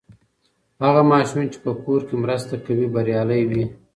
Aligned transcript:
هغه 0.83 1.01
ماشوم 1.11 1.43
چې 1.51 1.57
په 1.63 1.71
کور 1.83 2.01
کې 2.07 2.15
مرسته 2.23 2.55
کوي، 2.65 2.87
بریالی 2.93 3.41
وي. 3.49 3.63